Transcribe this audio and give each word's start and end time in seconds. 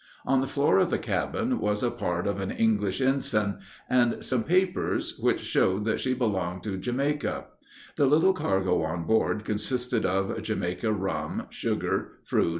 On 0.25 0.41
the 0.41 0.47
floor 0.47 0.79
of 0.79 0.89
the 0.89 0.97
cabin 0.97 1.59
was 1.59 1.83
a 1.83 1.91
part 1.91 2.25
of 2.25 2.39
an 2.41 2.49
English 2.49 2.99
ensign, 3.01 3.59
and 3.87 4.25
some 4.25 4.43
papers, 4.43 5.15
which 5.19 5.41
showed 5.41 5.85
that 5.85 5.99
she 5.99 6.15
belonged 6.15 6.63
to 6.63 6.75
Jamaica, 6.79 7.45
The 7.97 8.07
little 8.07 8.33
cargo 8.33 8.81
on 8.81 9.03
board 9.05 9.45
consisted 9.45 10.03
of 10.03 10.41
Jamaica 10.41 10.91
rum, 10.91 11.45
sugar, 11.51 12.13
fruit, 12.23 12.49
&c. 12.49 12.49